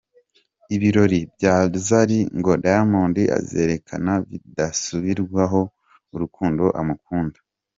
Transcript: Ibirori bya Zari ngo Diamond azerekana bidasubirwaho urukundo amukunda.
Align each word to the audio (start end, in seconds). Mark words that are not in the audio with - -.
Ibirori 0.75 1.19
bya 1.35 1.55
Zari 1.85 2.19
ngo 2.37 2.51
Diamond 2.63 3.15
azerekana 3.39 4.13
bidasubirwaho 4.29 5.61
urukundo 6.13 6.63
amukunda. 6.79 7.39